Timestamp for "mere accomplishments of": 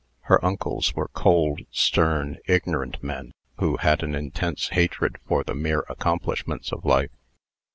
5.53-6.83